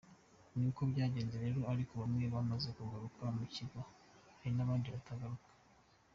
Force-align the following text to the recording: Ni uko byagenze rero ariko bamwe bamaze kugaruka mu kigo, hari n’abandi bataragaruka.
Ni 0.57 0.65
uko 0.69 0.81
byagenze 0.91 1.35
rero 1.45 1.59
ariko 1.73 1.93
bamwe 2.01 2.23
bamaze 2.33 2.69
kugaruka 2.77 3.23
mu 3.37 3.45
kigo, 3.53 3.79
hari 4.39 4.53
n’abandi 4.55 4.87
bataragaruka. 4.95 5.49